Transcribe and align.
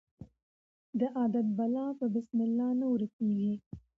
د 0.99 1.01
عادت 1.17 1.47
بلا 1.57 1.87
په 1.99 2.05
بسم 2.13 2.37
الله 2.45 2.69
نه 2.79 2.85
ورکیږي. 2.93 3.53